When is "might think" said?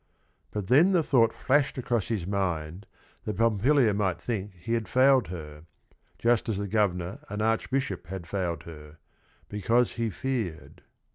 3.93-4.55